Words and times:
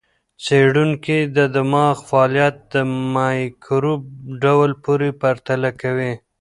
څېړونکي 0.45 1.17
د 1.37 1.37
دماغ 1.55 1.95
فعالیت 2.09 2.55
د 2.73 2.75
مایکروب 3.15 4.01
ډول 4.43 4.71
پورې 4.83 5.09
پرتله 5.21 5.69
کوي. 5.81 6.13